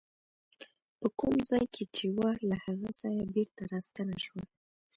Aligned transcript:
په 0.99 1.07
کوم 1.19 1.35
ځای 1.49 1.65
کې 1.73 1.83
چې 1.95 2.05
وه 2.15 2.31
له 2.49 2.55
هغه 2.65 2.89
ځایه 3.01 3.23
بېرته 3.33 3.61
راستنه 3.73 4.17
شوه. 4.25 4.43